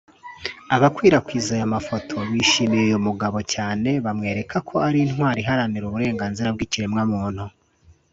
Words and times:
Abakwirakwizaga 0.75 1.55
aya 1.57 1.73
mafoto 1.75 2.15
bishimiye 2.31 2.81
uyu 2.87 2.99
mugabo 3.07 3.37
cyane 3.53 3.89
bamwereka 4.05 4.55
ko 4.67 4.75
ari 4.87 4.97
intwari 5.05 5.39
iharanira 5.41 5.85
uburenganzira 5.87 6.49
bw’ikiremwamuntu 6.55 7.43